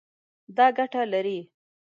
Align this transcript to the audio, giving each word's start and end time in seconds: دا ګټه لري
دا 0.57 0.67
ګټه 0.77 1.01
لري 1.13 1.39